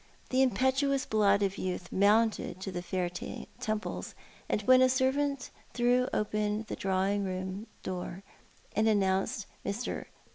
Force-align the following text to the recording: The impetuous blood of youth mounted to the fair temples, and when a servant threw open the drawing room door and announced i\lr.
The 0.31 0.41
impetuous 0.41 1.05
blood 1.05 1.43
of 1.43 1.59
youth 1.59 1.91
mounted 1.91 2.59
to 2.61 2.71
the 2.71 2.81
fair 2.81 3.07
temples, 3.07 4.15
and 4.49 4.63
when 4.63 4.81
a 4.81 4.89
servant 4.89 5.51
threw 5.75 6.07
open 6.11 6.65
the 6.67 6.75
drawing 6.75 7.23
room 7.23 7.67
door 7.83 8.23
and 8.75 8.87
announced 8.87 9.45
i\lr. 9.63 10.07